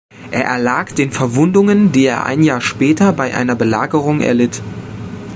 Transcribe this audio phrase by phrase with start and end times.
[0.31, 4.63] Er erlag den Verwundungen, die er ein Jahr später bei einer Belagerung erlitt.